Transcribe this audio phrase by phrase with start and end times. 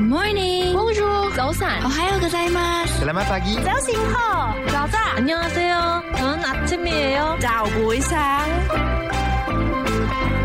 [0.00, 0.72] morning.
[0.72, 1.30] Bonjour.
[1.36, 1.84] 早安.
[1.84, 3.04] 오하요 고자이마스.
[3.04, 3.60] Selamat pagi.
[3.62, 5.16] 早醒好.早安.
[5.16, 6.02] 안녕하세요.
[6.16, 7.36] 저는 아침이에요.
[7.40, 8.48] 早不一상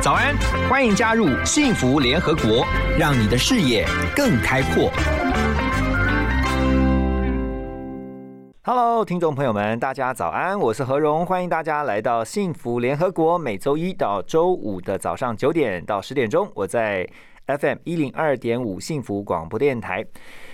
[0.02, 0.36] 早安，
[0.70, 2.66] 欢迎加入幸福联合国，
[2.98, 4.92] 让你的视野更开阔。
[8.67, 13.37] Hello，听众朋友们，大家早安，我是何荣，欢迎大家来到幸福联合国。
[13.37, 17.07] 每周一到周五的早上九点到十点钟，我在
[17.47, 20.03] FM 一零二点五幸福广播电台。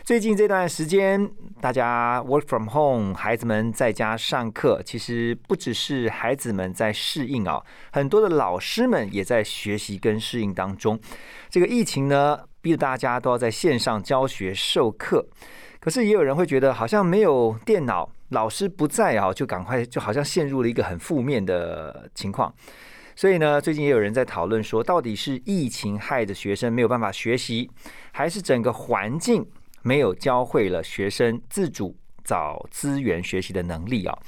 [0.02, 10.98] 最近这段时间，大家 work from home，孩子们在家上课，其实不只是孩子们在适应啊，很多的老师们也在学习跟适应当中。
[11.48, 15.24] 这个疫情呢，逼得大家都要在线上教学授课，
[15.80, 22.54] 可是也有人会觉得，好像没有电脑，老师不在啊，就赶快就好像陷入了一个很负面的情况。
[23.16, 27.70] 所以呢，最近也有人在讨论说，到底是疫情害的学生没有办法学习，
[28.12, 29.46] 还是整个环境？
[29.82, 34.18] 没有教会了学生自主找资源学习的能力啊！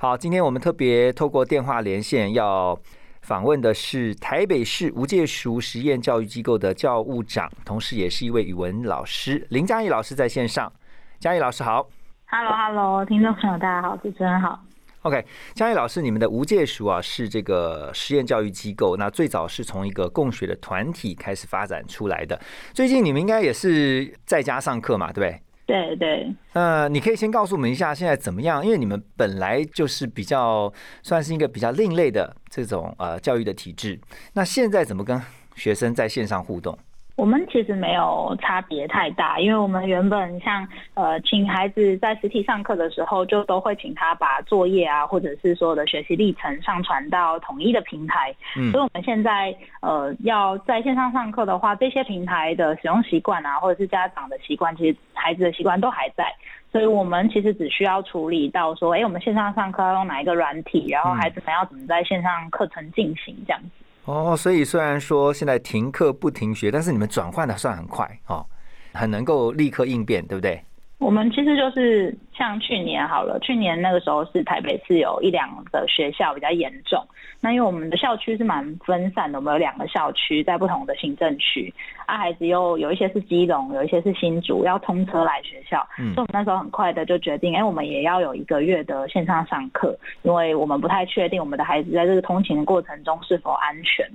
[0.00, 2.76] 好，今天我们特别透过电话连线，要
[3.22, 10.72] 访问的是台北市无界熟实验教育机构的教务长，同时也是一位语文老师林嘉义老师在线上。
[11.18, 11.88] 嘉义老师好
[12.26, 14.60] ，Hello，Hello，听众朋友大家好，主持人好。
[15.00, 22.38] OK，嘉义老师，你们的无界塾啊是这个实验教育机构，那最早是从一个共学的团体开始发展出来的。
[22.74, 25.42] 最近你们应该也是在家上课嘛，对不对？
[25.66, 26.34] 对对。
[26.52, 28.64] 呃，你可以先告诉我们一下现在怎么样？
[28.64, 30.70] 因为你们本来就是比较
[31.02, 33.98] 算是一个比较另类的这种呃教育的体制，
[34.34, 35.20] 那现在怎么跟
[35.54, 36.78] 学生在线上互动？
[37.16, 48.34] 我们其实没有差别太大，因为我们原本像呃，请孩子在实体上课的时候，就都会请他把作业啊，或者是所有的学习历程上传到统一的平台。
[48.54, 56.30] 嗯，所以我们现在呃要在线上上课的话，这些平台的使用习惯啊，或者是家长的习惯，其实孩子的习惯都还在，
[56.70, 63.70] 所以我们其实只需要处理到说，哎，我们线上上课要用哪一个软体，然后孩子们要怎么在线上课程进行这样子。
[64.06, 68.46] 哦，所以虽然说现在停课不停学，但是你们转换的算很快哦，
[68.94, 70.64] 很能够立刻应变，对不对？
[70.98, 77.06] 我们其实就是像去年好了，去年那个时候是台北市有一两个学校比较严重。
[77.38, 81.72] 那因为我们的校区是蛮分散的，我们有两个校区在不同的行政区，
[82.06, 85.86] 啊，孩子又有一些是基隆，有一些是新竹，要通车来学校。
[85.98, 94.10] 嗯，所以我们那时候很快的就决定，哎，我们也要有一个月的线上上课，因为我们不太确定我们的孩子在这个通勤的过程中是否安全。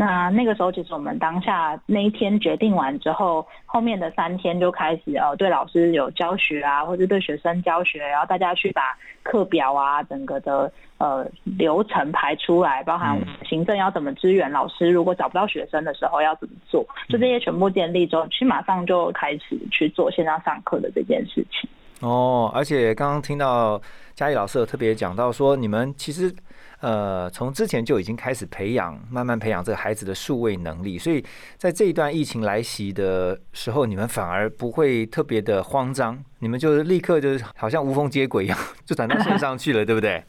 [0.00, 21.68] 那那个时候，其实我们当下那一天决定完之后，后面的三天就开始呃，对老师有教学啊，或者对学生教学，然后大家去把课表啊，整个的呃流程排出来，包含行政要怎么支援老师，如果找不到学生的时候要怎么做，就这些全部建立之后，其实马上就开始去做线上上课的这件事情。
[22.00, 23.80] 哦，而且刚刚听到
[24.14, 26.34] 嘉义老师有特别讲到说，你们其实。
[26.80, 31.24] 呃，从之前就已经开始培养，慢慢培养这个孩子的数位能力，所以
[31.56, 40.22] 在这一段疫情来袭的时候，你们反而不会特别的慌张，你们就是立刻就是好像无缝接轨一样，就转到线上去了，对不对？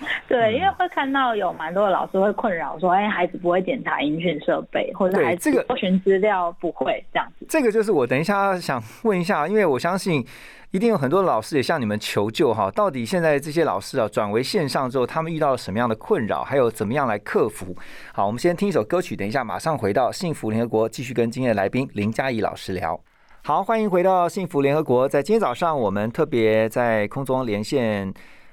[0.28, 7.46] 对，因为会看到有蛮多的老师会困扰说，哎，孩子不会检查音讯设备，或者孩子搜寻资料不会这样子。
[7.48, 10.24] 这个就是我等一下想问一下，因为我相信。
[10.70, 17.74] 一定有很多老师也向你们求救哈，到底现在这些老师啊转为线上之后，他们遇到了什么样的困扰，还有怎么样来克服？
[18.12, 23.00] 好，我们先听一首歌曲，等一下马上回到幸福联合国，继续跟今天的来宾林嘉怡老师聊。
[23.44, 28.12] 好，欢迎回到幸福联合国，在今天早上我们特别在空中连线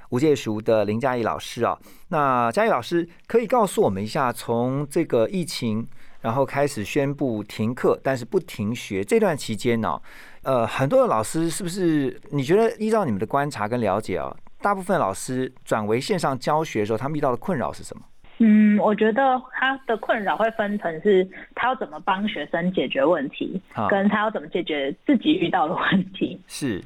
[0.10, 1.78] 吴介熟的林嘉怡老师啊。
[2.10, 5.86] 那嘉怡老师可以告诉我们一下，从这个疫情
[6.22, 10.02] 然后开始宣布停课，但是不停学这段期间呢？
[10.44, 12.20] 呃，很多的老师是不是？
[12.32, 18.04] 你觉得依照你们的观察跟了解啊，大部分老师转为线上教学的时候，他们遇到的困扰是什么？
[18.38, 21.26] 嗯，我觉得他的困扰会分成是，
[21.56, 26.40] 他要怎么帮学生解决问题，跟他要怎么解决自己遇到的问题。
[26.46, 26.84] 是，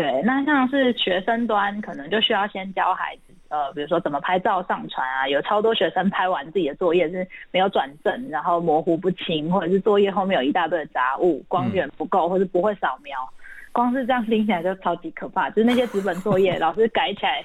[0.00, 0.22] 对。
[0.22, 3.34] 那像是学生端，可能就需要先教孩子。
[3.48, 13.16] 呃，比如说怎么拍照上传啊，有超多学生拍完自己的作业是没有转正，然后模糊不清，或者是作业后面有一大堆的杂物，光源不够，或是不会扫描，
[13.70, 15.48] 光是这样听起来就超级可怕。
[15.50, 17.44] 就是那些纸本作业， 老师改起来，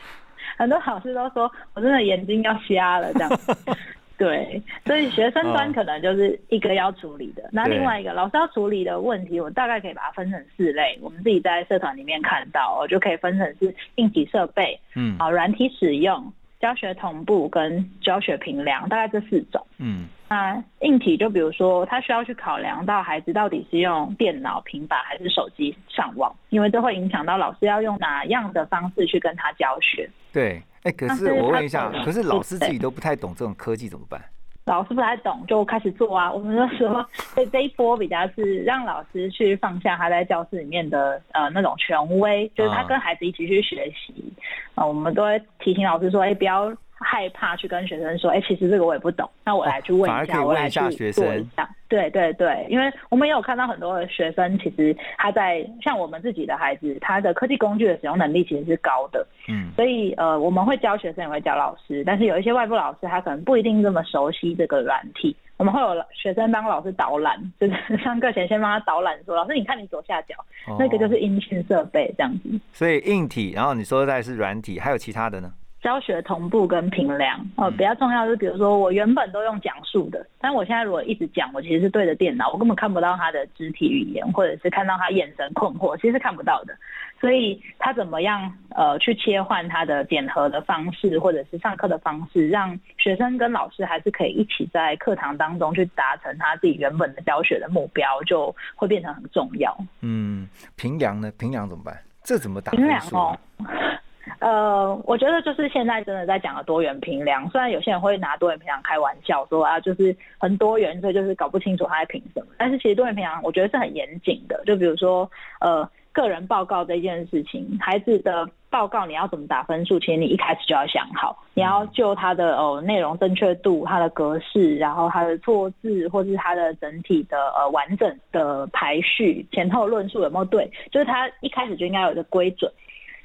[0.57, 3.29] 很多老师都说我真的眼睛要瞎了这样。
[4.21, 10.95] 对，所以学生端哦可能就是一个要处理的，那对另外一个老师要处理的问题，我大概可以把它分成四类。
[11.01, 19.65] 我们自己在社团里面看到，我，就可以分成是硬体设备、嗯啊软体使用、教学同步跟教学评量，大概这四种。
[19.79, 30.07] 嗯那硬体就比如说，他需要去考量到孩子到底是用电脑、平板还是手机上网，因为这会影响到老师要用哪样的方式去跟他教学。
[30.31, 34.21] 对，哎，可是我问一下，可是老师自己都不太懂这种科技怎么办？
[34.65, 36.31] 老师不太懂，就开始做啊。
[36.31, 44.31] 我们就说，所以这一波比较是让老师去放下他在教室里面的呃那种权威，就是他啊跟孩子一起去学习。
[44.75, 51.69] 呃，我们都会提醒老师说，哎、不要害怕去跟学生说，哎、其实这个我也不懂，那我来去问一下，我来去问一下学一下。
[51.89, 59.27] 对对对，因为我们也有看到很多的学生，其实他在像我们自己的孩子，他的科技工具的使用能力其实是高的。
[59.49, 65.35] 嗯所以呃，我们会教学生，也会教老师，但是有一些外部老师他可能不一定这么熟悉这个软体。
[65.57, 70.33] 我们会有学生帮老师导览，就是上课前先帮他导览说：“老师，你看你左下角、
[70.67, 75.53] 哦那个就是音讯设备这样子。”所以硬体，然后你说在是软体，还有其他的呢？
[75.81, 86.75] 教学同步跟评量哦，嗯比较重要就是，比如说我原本都用讲述的，但我现在如果一直讲，我其实是对着电脑，我根本看不到他的肢体语言，或者是看到他眼神困惑，其实是看不到的。
[87.19, 99.75] 所以他怎么样呃去切换他的点合的方式，或者是上课的方式，让学生跟老师还是可以一起在课堂当中去达成他自己原本的教学的目标，就会变成很重要。
[100.01, 101.31] 嗯，评量呢？
[101.37, 101.95] 评量怎么办？
[102.23, 104.00] 这怎么打评分数量哦啊？，
[104.41, 112.47] 呃，我觉得就是现在真的在讲的多元评量，虽然有些人会拿多元评量开玩笑说啊，就是很多元，所以就是搞不清楚他在评什么。
[112.57, 115.29] 但是其实多元评量我觉得是很严谨的，就比如说
[115.59, 132.71] 呃个人报告这件事情，孩子的报告你要怎么打分数，其实你一开始就要想好，你要就他的哦内容正确度、他的格式，然后他的错字，或是他的整体的呃完整的排序、前后论述有没有对，就是他一开始就应该有一个规准。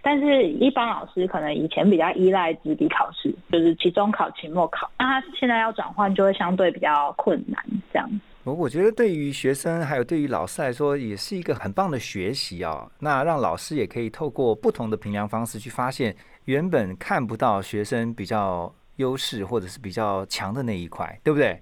[0.08, 7.60] 但是，一般老师可能以前比较依赖纸笔考试，就是期中考、期末考，那他现在要转换就会相对比较困难，
[7.92, 8.08] 这样。
[8.44, 16.14] 我我觉得对于学生还有对于老师来说，也是一个很棒的学习啊、那让老师也可以透过不同的评量方式去发现
[16.44, 21.60] 原本看不到学生比较优势或者是比较强的那一块，对不对？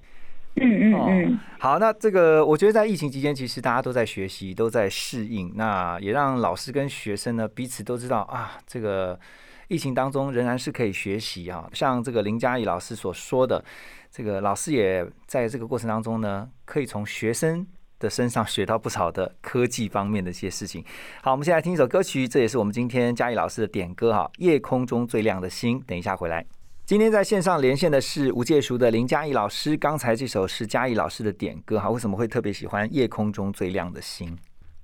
[0.56, 9.18] 嗯嗯哦嗯，好，那这个我觉得在疫情期间，其实大家都在学习，都在适应，那也让老师跟学生呢彼此都知道啊，这个
[9.66, 11.68] 疫情当中仍然是可以学习啊。
[11.72, 13.64] 像这个林嘉怡老师所说的，
[14.10, 17.66] 这个老师也在这个过程当中呢，可以从学生
[17.98, 20.84] 的身上学到不少的科技方面的一些事情。
[21.20, 25.80] 好，我们现在听一首歌曲，这也是我们今天嘉怡老师的点歌哈，《夜空中最亮的星》。
[25.84, 26.46] 等一下回来。
[26.86, 29.75] 今天在线上连线的是无界熟的林嘉怡老师。
[29.75, 34.28] 刚才这首是嘉怡老师的点歌哈，为什么会特别喜欢《夜空中最亮的星》？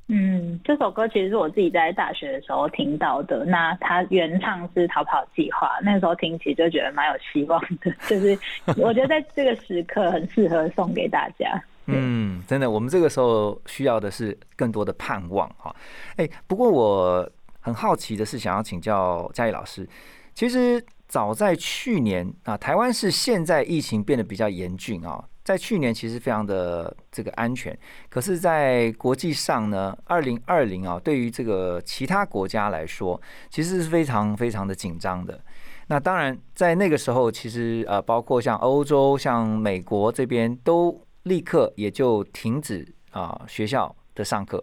[0.09, 3.45] 嗯，这首歌其实是我自己在大学的时候听到的。
[3.45, 8.37] 那它原唱是逃跑计划，那时候听起就觉得蛮有希望的，就是
[8.79, 11.63] 我觉得在这个时刻很适合送给大家。
[11.85, 15.75] 嗯，真的，我们这个时候需要的是更多的盼望哈。
[16.17, 17.31] 哎，不过我
[17.61, 19.87] 很好奇的是，想要请教嘉怡老师，
[20.35, 27.77] 其实早在去年啊，台湾是现在疫情变得比较严峻啊，在去年其实非常的这个安全，
[28.09, 33.21] 可是，在国际上呢，二零二零啊，对于这个其他国家来说，
[33.51, 35.43] 其实是非常非常的紧张的。
[35.89, 44.63] 那当然，在那个时候，其实呃，包括像欧洲、像美国这边，都立刻也就停止啊、学校的上课。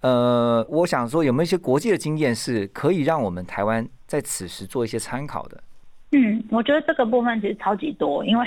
[0.00, 5.60] 呃，我想说，有没有一些国际的经验是可以让我们台湾在此时做一些参考的？
[6.12, 8.46] 嗯，我觉得这个部分其实超级多，因为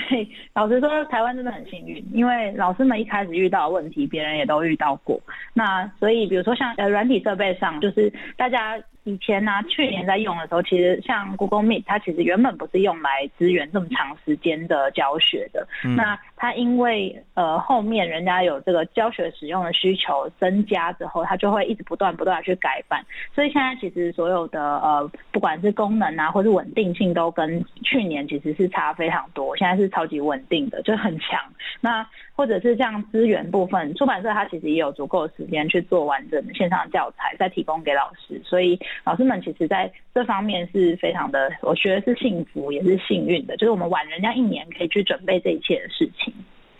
[0.52, 5.20] 老实说，台湾真的很幸运，因为老师们一开始遇到的问题，别人也都遇到过。
[5.54, 15.66] 那所以，比如说像呃软体设备上，就是大家以前呢、去年在用的时候，其实像 Google Meet，它其实原本不是用来支援这么长时间的教学的。
[15.84, 23.04] 嗯那它因为呃后面人家有这个教学使用的需求增加之后，它就会一直不断不断的去改版。
[23.34, 29.56] 所以现在其实所有的呃不管是功能啊，或是稳定性，都跟去年其实是差非常多。
[29.56, 31.40] 现在是超级稳定的，就很强。
[31.80, 38.40] 那或者是像资源部分，出版社它其实也有足够的时间去做完整的线上教材，再提供给老师。
[38.44, 46.32] 所以老师们其实在这方面是非常的，我觉得是幸福也是幸运的，就是我们晚人家一年可以去准备这一切的事情。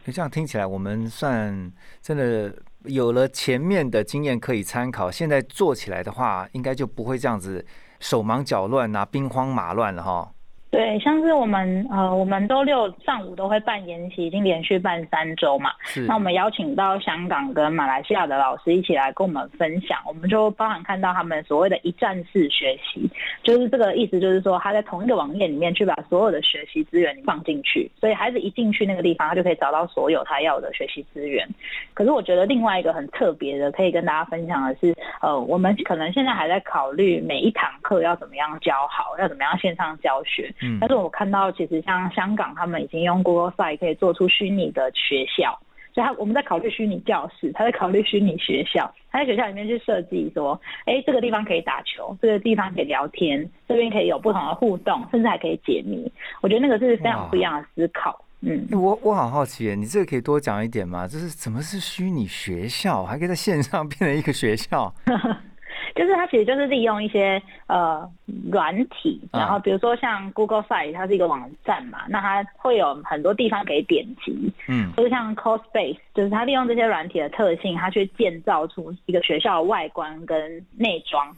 [0.05, 2.55] 那这样听起来，我们算真的
[2.85, 7.65] 有了前面的经验可以参考，现在做起来的话，应该就不会这样子
[8.01, 10.33] 手忙脚乱啊、兵荒马乱了哈。
[10.73, 15.71] 对，像是我们呃，我们周六上午都会办研习，已经连续办三周嘛。
[15.83, 23.07] 是那我们邀请到香港跟马来西亚的老师一起来跟我们分享，我们就包含看到他们所谓的一站式学习，
[23.43, 31.47] 就是这个意思，就是说他在同一个网页里面去把所有的学习资源放进去，所以孩子一进去那个地方，他就可以找到所有他要的学习资源。
[31.93, 40.51] 可是我觉得另外一个很特别的，可以跟大家分享的是，呃，我们可能现在还在考虑每一堂课要怎么样教好，要怎么样线上教学。
[40.63, 45.59] 嗯但是我看到，其实像香港，他们已经用 Google Site 可以做出虚拟的学校，
[45.95, 56.11] 所以他我们在考虑虚拟教室，他在考虑虚拟学校，他在学校里面去设计说，哎，这个地方可以打球，这个地方可以聊天，这边可以有不同的互动，甚至还可以解谜。
[56.41, 58.25] 我觉得那个是非常不一样的思考。
[58.41, 61.07] 嗯，欸我我好好奇耶，你这个可以多讲一点吗？
[61.07, 64.93] 就是怎么是虚拟学校，还可以在线上变成一个学校？
[65.95, 68.09] 就是它其实就是利用一些呃
[68.51, 69.41] 软体，啊。
[69.41, 74.93] 然后比如说像 Google Site，它是一个网站嘛，那它会有很多地方可以点击，嗯。
[74.97, 81.35] 或者像 Cospace，就是它利用这些软体的特性，它去建造出一个学校的外观跟内装。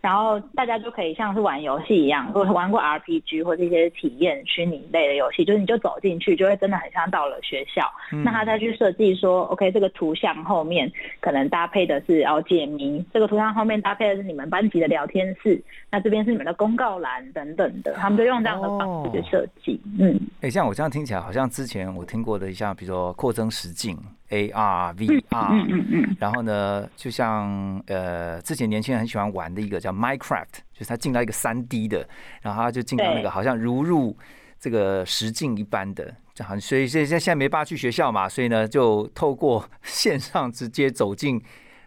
[0.00, 7.82] 然后大家就可以像是玩游戏一样，或者玩过 RPG 或者一些体验虚拟类的游戏，就是你就走进去，就会真的很像到了学校。
[8.12, 10.90] 嗯那他再去设计说，OK，这个图像后面
[11.20, 19.80] 可能搭配的是要解谜，这个图像后面搭配的是你们班级的聊天室，那这边是你们的公告栏等等的，他们就用这样的方式去设计。
[19.98, 23.96] 嗯，哎、像我这样听起来，好像之前我听过的，像比如说扩增实境
[24.30, 32.08] AR、VR，、嗯嗯嗯，然后呢，就像呃，之前年轻人很喜欢玩的一个叫 Minecraft，就是他进到一个三 D 的，
[32.42, 34.16] 然后他就进到那个好像如入
[34.58, 41.42] 这个实境一般的，这好像所以现在现在没办法去学校嘛，所以呢，就透过线上直接走进。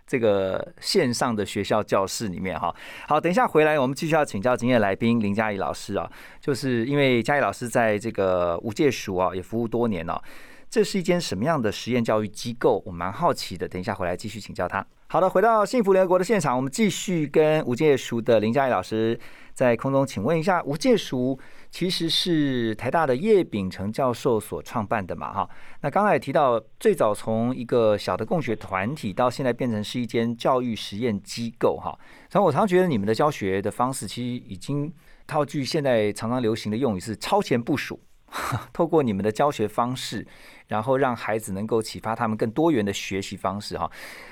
[0.06, 2.76] 这个线上的学校教室里面哈，
[3.08, 10.22] 好，等一下回来，我们继续要请教今天的来宾林嘉怡老师啊，就是因为嘉怡老师在这个无界署啊也服务多年了、
[10.74, 12.82] 这是一间什么样的实验教育机构？
[12.84, 13.68] 我蛮好奇的。
[13.68, 14.84] 等一下回来继续请教他。
[15.06, 19.16] 好的，回到幸福联合国的现场，我们继续跟吴界塾的林嘉怡老师
[19.54, 21.38] 在空中请问一下，吴界塾
[21.70, 25.32] 其实是台大的叶秉成教授所创办的嘛？
[25.32, 25.50] 哈，
[25.82, 31.96] 那刚才也提到，最早从一个小的共学团体，到现在变成是一间教育实验机构哈。
[32.32, 34.92] 然后我常觉得你们的教学的方式，其实已经
[35.28, 38.00] 套句现在常常流行的用语是超前部署。
[38.74, 40.26] 透过你们的教学方式，
[40.68, 43.90] 然后让孩子能够启发他们更多元的学习方式哈。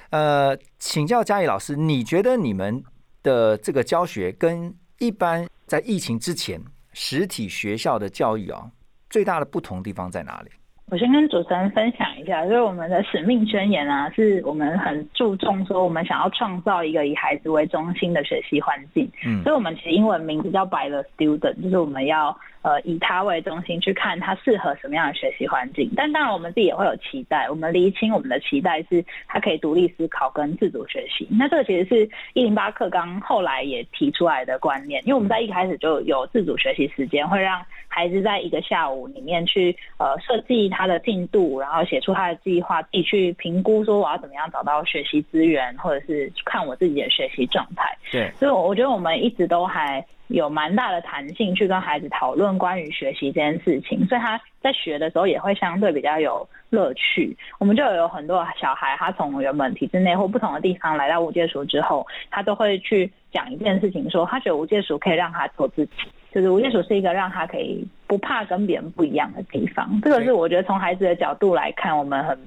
[0.09, 2.83] 呃，请教嘉怡老师，你觉得你们
[3.23, 6.59] 的这个教学跟一般在疫情之前
[6.93, 8.71] 实体学校的教育啊，
[9.09, 10.49] 最大的不同地方在哪里？
[10.87, 19.09] 我先跟主持人分享一下，就是我们的使命宣言啊，是我们很注重说，我们想要创造一个以孩子为中心的学习环境。
[19.25, 25.89] 嗯所以我们其实英文名字叫 By the Student，就是我们要呃以他为中心去看他适合什么样的学习环境。
[25.95, 31.27] 但当然我们自己也会有期待，我们厘清我们的期待是他可以独立思考跟自主学习。
[31.31, 47.97] 那这个其实是一零八课纲后来也提出来的观念，因为我们在一开始就有自主学习时间，会让孩子在一个下午里面去呃设计他的进度，然后写出他的计划，自己去评估说我要怎么样找到学习资源，或者是看我自己的学习状态。
[48.11, 57.35] 对，所以我觉得我们一直都还有蛮大的弹性去跟孩子讨论关于学习这件事情，所以他在学的时候也会相对比较有乐趣。
[57.59, 65.91] 我们就有很多小孩，他从原本体制内或不同的地方来到无界塾之后，他都会去讲一件事情说他觉得无界塾可以让他做自己。
[66.33, 72.39] 就是无界塾是一个让他可以不怕跟别人不一样的地方，这个是我觉得从孩子的角度来看，我们很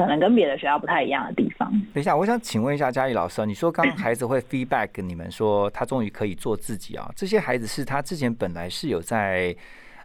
[0.00, 1.70] 可能跟别的学校不太一样的地方。
[1.92, 9.54] 等一下，我想请问一下佳怡老师啊，你说刚刚孩子会 feedback 你们说他终于可以做自己啊，这些孩子是他之前本来是有在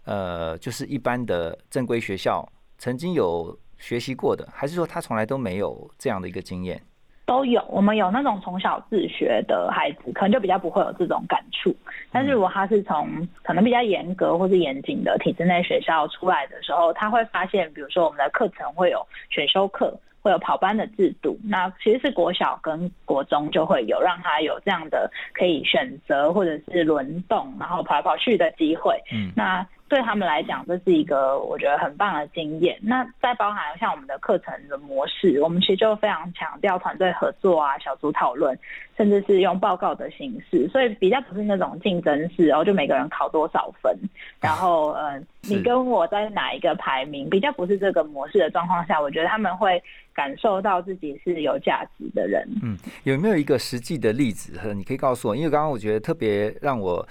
[0.03, 2.47] 呃，就是一般的正规学校
[2.77, 6.81] 曾经有学习过的，还是说他从来都没有这样的一个经验？
[7.25, 11.75] 都有，我们有那种从小自学的孩子，可能就比较不会有这种感触。
[12.11, 21.37] 但是如果他是从可能比较严格或是严谨的体制内学校出来的时候，他会发现，比如说我们的课程会有选修课，会有跑班的制度。
[21.43, 29.01] 那其实是国小跟国中就会有，让他有这样的可以选择或者是轮动，然后跑来跑去的机会。
[29.11, 32.77] 嗯那对他们来讲，这是一个我觉得很棒的经验。
[32.81, 38.59] 那再包含像我们的课程的模式，我们其实就非常强调团队合作啊、小组讨论，
[38.97, 43.97] 甚至是用报告的形式，所以比较不是那种竞争式，然后就每个人考多少分，
[44.41, 49.81] 然后呃，你跟我在哪一个排名，比较不是这个模式的状况下，我觉得他们会
[50.13, 52.45] 感受到自己是有价值的人。
[52.61, 54.59] 嗯，有没有一个实际的例子？
[54.61, 57.07] 呃你可以告诉我，因为刚刚我觉得特别让我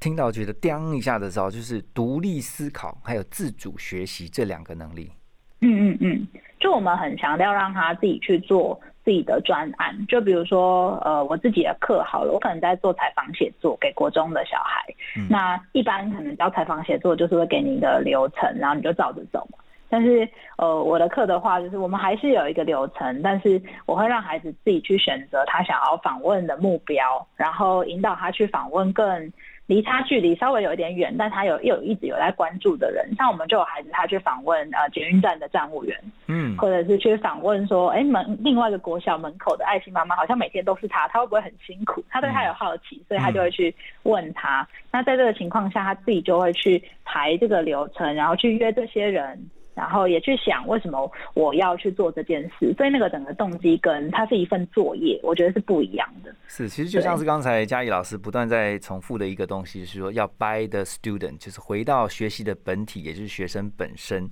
[0.00, 5.12] 听到觉得“叮”一下的时候，就是独立思考还有自主学习这两个能力。
[5.60, 6.26] 嗯嗯嗯，
[6.58, 9.94] 就我们很强调让他自己去做自己的专案。
[10.06, 14.82] 就比如说，呃，我自己的课好了，我可能在做采访写作给国中的小孩。
[15.28, 19.58] 那一般可能教采访写作就是会给你一个流程，然后你就照着走嘛。
[19.90, 20.26] 但是，
[20.56, 29.30] 呃，我的课的话，就是我们还是有一个流程，但是我会让孩子自己去选择他想要访问的目标，然后引导他去访问更
[29.70, 33.08] 离他距离稍微有一点远，但他有又一直有在关注的人。
[33.16, 35.96] 像我们就有孩子，他去访问呃捷运站的站务员，
[36.26, 42.02] 嗯，或者是去访问说，哎门另外一个国小门口的爱心妈妈，好像每天都是他，他会不会很辛苦？
[42.10, 43.72] 他对他有好奇，所以他就会去
[44.02, 44.66] 问他。
[44.90, 49.40] 那在这个情况下，他自己就会去排这个流程，然后去约这些人。
[49.80, 56.30] 然后也去想为什么我要去做这件事，所以那个整个动机跟它是一份作业，我觉得是不一样的。
[56.46, 64.28] 是，其实就像是刚才嘉义老师不断在重复的一个东西，就是说要 by the student，就是回到学习的本体，也就是学生本身。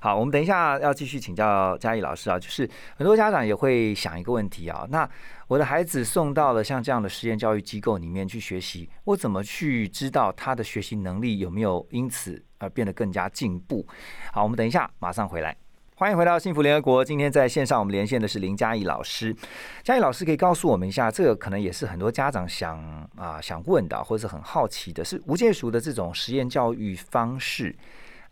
[0.00, 5.08] 好，我们等一下要继续请教嘉义老师啊，就是很多家长也会想一个问题啊，那。
[5.48, 13.86] 我的孩子送到了像这样的实验教育机构里面去学习，我怎么去知道他的学习能力有没有因此而变得更加进步？
[14.30, 15.56] 好，我们等一下马上回来。
[15.94, 17.02] 欢迎回到幸福联合国。
[17.02, 19.34] 今天在线上我们连线的是林嘉义老师。
[19.82, 22.78] 嘉义老师可以告诉我们一下，这个可能也是很多家长想
[23.16, 27.74] 啊想问的，或者是很好奇的，是无界熟的这种实验教育方式，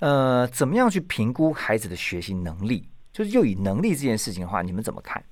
[0.00, 2.86] 呃，怎么样去评估孩子的学习能力？
[3.10, 5.24] 就是就以能力这件事情的话，你们怎么看？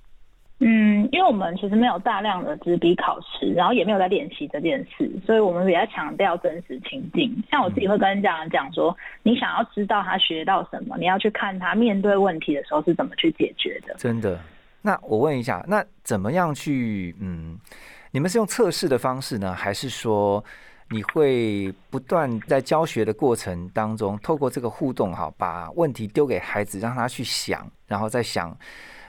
[0.60, 7.36] 嗯，因为我们其实没有大量的纸笔考试，然后也没有在练习这件事，所以我们比较强调真实情境。
[7.50, 13.94] 像我自己会跟家长讲说，你想要知道他学到什么，你要去看他面对问题的时候是怎么去解决的。
[13.98, 14.38] 真的？
[14.80, 17.14] 那我问一下，那怎么样去？
[17.20, 17.58] 嗯，
[18.12, 20.42] 你们是用测试的方式呢，还是说
[20.88, 28.56] 你会不断在教学的过程当中，透过这个互动，哈，把问题丢给孩子，让他去想，然后再想。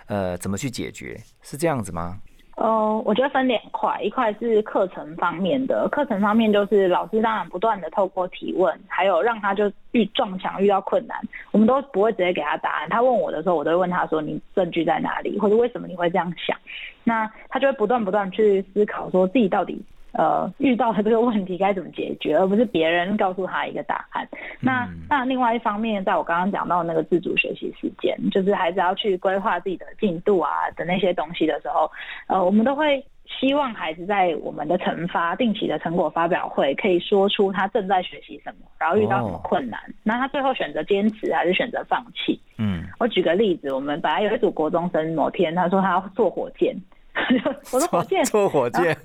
[0.08, 1.18] 呃，怎么去解决？
[1.42, 2.20] 是这样子吗？
[2.58, 11.20] 哦，我觉得分两块，一块是课程方面的，课程方面就是老师当然不断的透过提问，还有让他就遇撞墙遇到困难，
[11.52, 12.90] 我们都不会直接给他答案。
[12.90, 15.38] 他问我的时候，我都会问他说：“你证据在哪里？
[15.38, 16.58] 或者为什么你会这样想？”
[17.04, 19.84] 那他就会不断不断去思考，说自己到底。
[20.18, 24.28] 呃，遇到的这个问题该怎么解决，而不是别人告诉他一个答案。
[24.62, 31.92] 那那另外一方面，在我刚刚讲到那个自主学习时间，就是孩子要去规划自己的进度啊的那些东西的时候，
[32.28, 33.06] 呃，我们都会
[33.40, 42.40] 希望孩子在我们的惩罚定期的成果发表会，可以说出他正在学习什么，然后遇到什么困难，那他最后选择坚持还是选择放弃？
[42.58, 46.74] 嗯，我举个例子，我们本来有一组国中生，某天他说他要坐火箭，
[47.74, 48.96] 我说火箭，做火箭。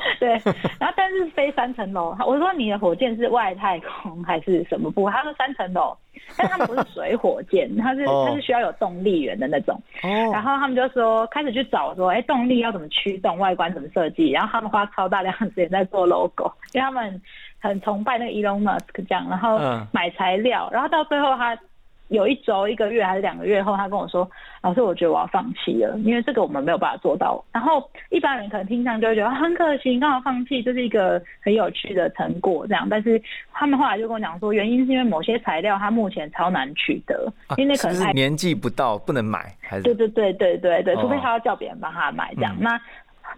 [0.20, 0.30] 对，
[0.78, 5.08] 然后但是飞三层楼，我说你的火箭是外太空还是什么部？
[5.10, 5.96] 他说三层楼，
[6.36, 9.74] 但他们不是水火箭，它是它是需要有动力源的那种。
[10.02, 10.08] 哦。
[10.32, 14.30] 然后他们就说开始去找说，哎，动力要怎么驱动，外观怎么设计？
[14.30, 17.20] 然后他们花超大量时间在做 logo，因为他们
[17.58, 19.58] 很崇拜那个 Elon Musk 这样，然后
[19.92, 21.58] 买材料，然后到最后他。
[22.08, 24.28] 有一周、一个月还是两个月后，他跟我说
[24.62, 32.66] ：“老师，我觉得我要放弃了，因为这个我们没有办法做到。”然后一般人可能听上就会觉得很可惜，刚好放弃，这是一个很有趣的成果。
[32.66, 33.20] 这样，但是
[33.52, 42.56] 他们后来就跟我讲说，原因是因为某些材料它目前超难取得，因为可能年纪不到不能买，还是对对对对对对，除非他要叫别人帮他买这样。
[42.58, 42.80] 那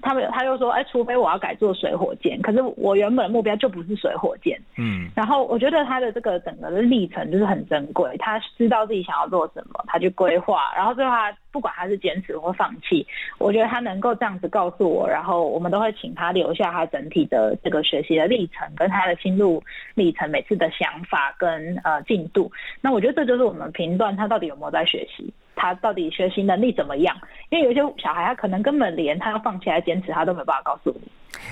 [0.03, 4.61] 他们他又说，哎，除非我要改做水火箭，可是我原本的目标就不是水火箭。
[4.76, 13.07] 嗯，然后我觉得他的这个整个的历程就是很珍贵，他知道自己想要做什么，他去规划，然后最后他不管他是坚持或放弃，
[13.38, 19.62] 我觉得他能够这样子告诉我，然后我们都会请他留下他整体的这个学习的历程跟他的心路
[19.94, 22.50] 历程，每次的想法跟呃进度。
[22.81, 25.33] 那我觉得这就是我们评断他到底有没有在学习。
[25.54, 27.16] 他到底学习能力怎么样？
[27.50, 31.10] 因为有些小孩他可能根本连他要放弃来坚持，他都没办法告诉你。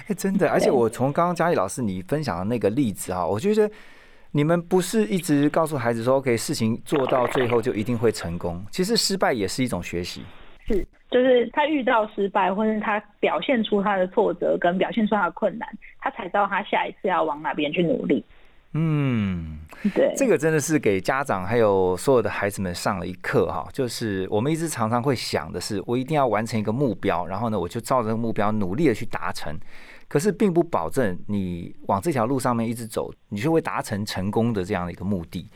[0.08, 3.70] 哎，真的，而且我从刚刚嘉义老师你分享的那个例子啊，我觉得
[4.32, 8.64] 你们不是一直告诉孩子说，OK，事情做到最后就一定会成功。
[8.70, 10.22] 其实失败也是一种学习。
[10.66, 15.66] 是，就是他遇到失败，或者他表现出他的挫折，跟表现出他的困难，
[15.98, 18.22] 他才知道他下一次要往哪边去努力。
[18.74, 19.58] 嗯，
[19.94, 23.66] 对，这个真的是给家长还有所有的孩子们上了一课哈。
[23.72, 29.58] 就是我们一直常常会想的是，我一定要完成一个目标，然后呢，我就照这个目标努力的去达成。
[30.06, 35.50] 可是并不保证你往这条路上面一直走，你就会达成成功的这样的一个目的。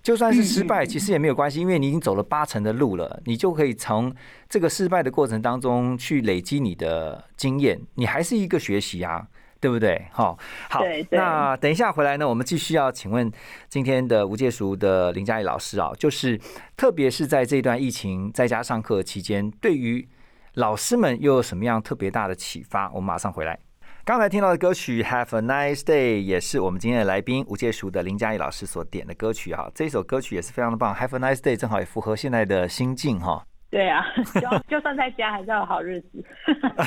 [0.00, 4.14] 就算是失败，其实也没有关系，因为你已经走了八成的路了，你就可以从
[4.48, 9.26] 这个失败的过程当中去累积你的经验，你还是一个学习啊。
[9.66, 10.06] 对对不对？
[10.12, 10.38] 好，
[10.70, 13.28] 好，那等一下回来呢，我们继续要请问
[13.68, 16.40] 今天的无界塾的林佳怡老师啊，就是
[16.76, 20.08] 特别是在这段疫情在家上课期间，对于
[20.54, 22.88] 老师们又有什么样特别大的启发？
[22.90, 23.58] 我们马上回来。
[24.04, 33.44] 刚才听到的歌曲《Have a Nice Day》也是我们今天的来宾无界塾的林佳怡老师所点的歌曲哈，这首歌曲也是非常的棒，《Have a Nice Day》正好也符合现在的心境哈。
[33.76, 34.02] 对啊，
[34.40, 36.24] 就就算在家还是要好日子。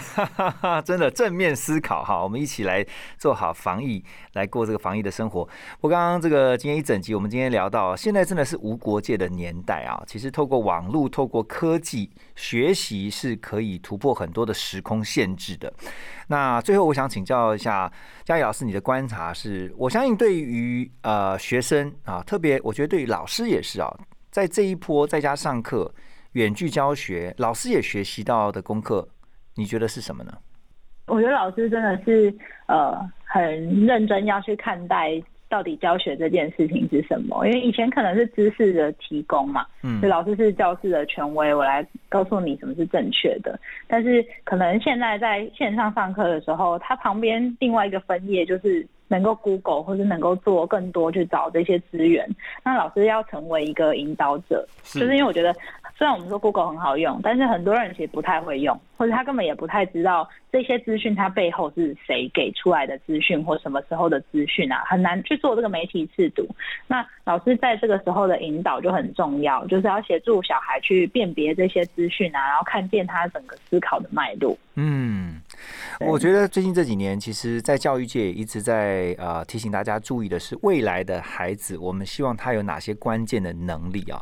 [0.84, 2.84] 真的正面思考哈，我们一起来
[3.16, 5.48] 做好防疫，来过这个防疫的生活。
[5.82, 10.02] 我刚刚这个今天一整集，我们今天聊到，现在真的是无国界的年代啊。
[10.08, 15.72] 其实透过网络，透过科技学习，是可以突破很多的时空限制的。
[16.30, 17.92] 那最后，我想请教一下
[18.24, 19.72] 嘉义老师，你的观察是？
[19.78, 23.96] 我相信对于呃学生啊，特别我觉得对于老师也是啊，
[24.32, 25.94] 在这一波在家上课。
[26.34, 29.08] 远距教学，老师也学习到的功课，
[29.56, 30.32] 你觉得是什么呢？
[31.08, 32.32] 我觉得老师真的是
[32.68, 43.60] 呃很认真要去看待到底教学这件事情是什么，因为以前可能是知识的提供嘛，嗯，就老师是教室的权威，我来告诉你什么是正确的。
[43.88, 52.30] 但是可能现在在线上上课的时候，他旁边另外一个分页就是能够 Google 或者能够做更多去找这些资源。
[52.64, 55.56] 那老师要成为一个引导者，就是因为我觉得。
[56.00, 66.48] 虽然我们说 Google 很好用，但是很多人其实不太会用，或者他根本也不太知道这些资讯它背后是谁给出来的资讯，或什么时候的资讯啊，很难去做这个媒体试读。
[66.88, 74.58] 那老师在这个时候的引导就很重要，就是要协助小孩去辨别这些资讯啊，然后看见他整个思考的脉络。
[74.76, 75.42] 嗯，
[76.00, 84.22] 我觉得最近这几年，其实，在教育界一直在呃提醒大家注意的是，未来的孩子，我们希望他有哪些关键的能力啊？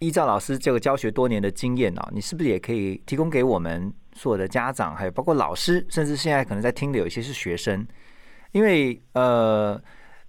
[0.00, 7.86] 依照老师这个教学多年的经验啊，你是不是也可以提供给我们所有的家长，还有包括老师，甚至现在可能在听的有一些是学生，
[8.52, 9.80] 因为呃，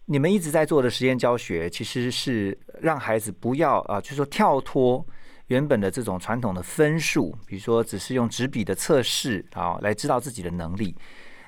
[0.06, 5.06] 你们一直在做的实验教学，其实是让孩子不要啊，就是说跳脱
[5.48, 10.96] 原本的这种传统的分数，比如说只是用纸笔的测试啊，来知道自己的能力。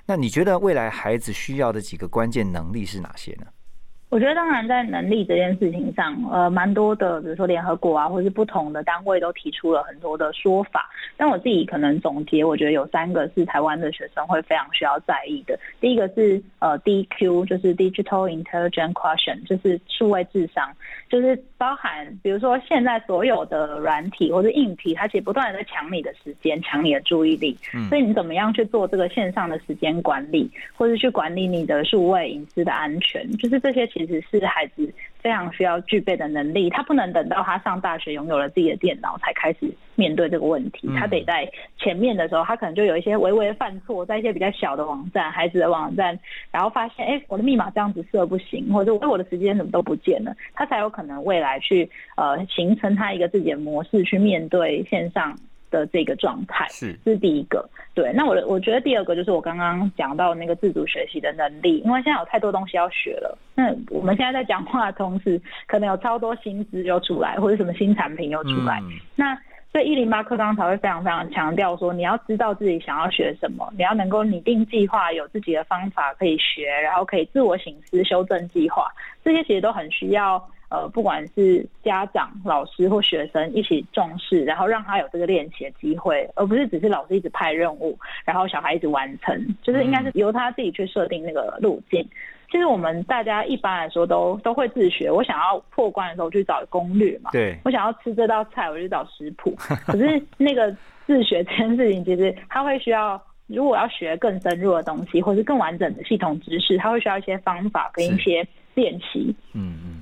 [0.06, 3.48] 那你觉得未来孩子需要的几个关键能力是哪些呢？
[4.10, 10.90] 我觉得，当然在能力这件事情上，呃，蛮多的，比如说联合国啊，或是不同的单位都提出了很多的说法。
[11.18, 15.60] 但我自己可能总结，我觉得有三个是台湾的学生会非常需要在意的。
[15.82, 20.72] 第一个是呃，DQ，就是 Digital Intelligence Question，就是数位智商，
[21.10, 27.58] 就是包含比如说现在所有的软体或者硬体，它其实不断的在抢你的时间，抢你的注意力。
[27.74, 27.90] 嗯。
[27.90, 33.86] 所以你怎么样去做这个线上的时间管理，或者去管理你的数位隐私的安全，就是这些。
[33.98, 46.18] 其实是孩子非常需要具备的能力，他不能等到他上大学拥有了自己的电脑才开始面对这个问题，他得在前面的时候，他可能就有一些微微犯错，在一些比较小的网站、孩子的网站，
[46.52, 55.38] 然后发现，哎，我的密码这样子设不行，或者我我的时间怎么都不见了，他才有可能未来去呃形成他一个自己的模式去面对线上。
[55.70, 57.68] 的这个状态是，这是第一个。
[57.94, 63.38] 对，那我我觉得第二个就是我刚刚讲到那个自主学习的能力，因为现在有太多东西要学了。
[63.56, 68.82] 那我们现在在讲话的同时，可能有超多新知又出来，或者什么新产品又出来。
[69.16, 69.36] 那
[69.72, 78.88] 所以一零八课纲才会非常非常强调说，你要知道自己想要学什么，你要能够拟定计划，有自己的方法可以学，然后可以自我省思、修正计划，
[79.24, 80.42] 这些其实都很需要。
[80.70, 92.06] 呃，不管是家长、老师或学生一起重视，然后让他有这个练习的机会，而不是只是老师一直派任务，然后小孩一直完成，就是应该是由他自己去设定那个路径。
[92.52, 95.12] 其实我们大家一般来说都都会自学。
[95.12, 99.54] 我想要破关的时候去找攻略嘛，对我想要吃这道菜，我就找食谱。
[99.86, 100.70] 可是那个
[101.06, 109.36] 自学这件事情，其实他会需要，如果要学更深入的东西，或是更完整的系统知识，他会需要一些方法跟一些练习。
[109.54, 109.97] 嗯嗯。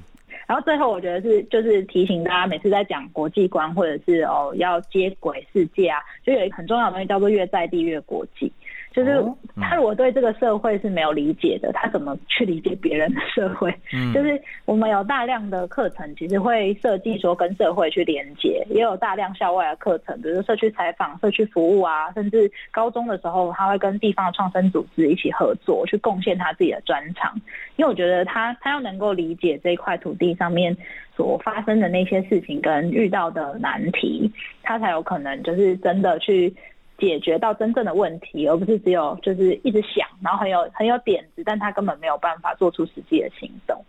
[0.47, 8.51] 然后最后，我觉得是就是提醒大家，每次在讲国际观或者是哦要接轨世界啊，就有一个很重要的东西叫做越在地越国际。
[8.95, 9.21] 就是
[9.58, 13.69] 他如果对这个社会是没有理解的，他怎么去理解别人的社会？
[13.91, 27.36] 嗯，就是我们有大量的课程，其实会设计说跟社会去连接，也有大量校外的课程，比如说社区采访、社区服务啊，甚至高中的时候，他会跟地方的创生组织一起合作，去贡献他自己的专长。
[27.75, 30.73] 因为我觉得他他要能够理解这一块土地上面
[31.17, 34.31] 所发生的那些事情跟遇到的难题，
[34.63, 36.55] 他才有可能就是真的去。
[36.97, 43.84] 解决到真正的问题，而不是只有就是一直想，然后很有很有点子，但他根本没有办法做出实际的行动。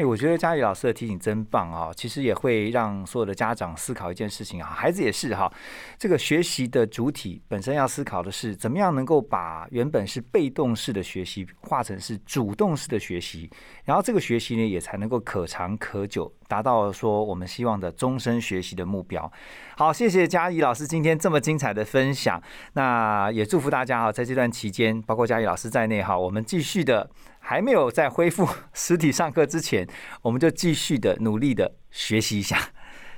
[0.00, 1.90] 哎，我觉得嘉怡老师的提醒真棒啊！
[1.94, 5.52] 其实也会让所有的家长思考一件事情啊，孩子也是哈。
[5.98, 13.50] 这个学习的主体本身要思考的是，怎么样能够把原本是被动式的学习化成是主动式的学习，
[13.84, 19.30] 然后这个学习呢也才能够可长可久，达到说我们希望的终身学习的目标。
[19.76, 22.42] 好，谢谢嘉怡老师今天这么精彩的分享。
[22.72, 27.10] 那也祝福大家哈，在这段期间，包括嘉怡老师在内哈，我们继续的。
[27.40, 29.84] 还没有在恢复 实体上课之前，
[30.22, 32.56] 我们就继续的努力的学习一下。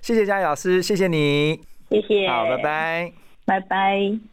[0.01, 3.13] 谢谢佳怡老师，谢谢你，谢谢，好，拜拜，
[3.45, 4.32] 拜拜。